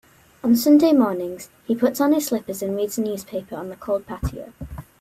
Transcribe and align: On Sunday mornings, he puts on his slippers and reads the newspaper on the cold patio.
On 0.43 0.55
Sunday 0.55 0.93
mornings, 0.93 1.49
he 1.65 1.75
puts 1.75 2.01
on 2.01 2.11
his 2.11 2.25
slippers 2.25 2.63
and 2.63 2.75
reads 2.75 2.95
the 2.95 3.03
newspaper 3.03 3.55
on 3.55 3.69
the 3.69 3.75
cold 3.75 4.07
patio. 4.07 4.51